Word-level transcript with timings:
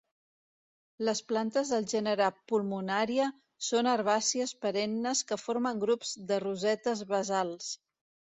Les 1.09 1.19
plantes 1.31 1.73
del 1.73 1.83
gènere 1.91 2.29
Pulmonària 2.51 3.27
són 3.67 3.91
herbàcies 3.93 4.55
perennes 4.65 5.23
que 5.33 5.39
formen 5.43 5.85
grups 5.85 6.17
de 6.33 6.41
rosetes 6.47 7.07
basals. 7.15 7.71